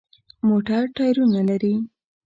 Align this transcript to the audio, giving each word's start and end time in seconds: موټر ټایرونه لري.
موټر 0.47 0.83
ټایرونه 0.95 1.41
لري. 1.49 1.73